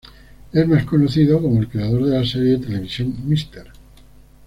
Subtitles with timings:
[0.51, 3.71] Es más conocido como el creador de la serie de televisión Mr.